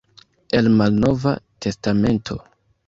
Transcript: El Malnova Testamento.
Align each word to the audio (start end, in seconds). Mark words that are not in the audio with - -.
El 0.59 0.71
Malnova 0.71 1.37
Testamento. 1.59 2.43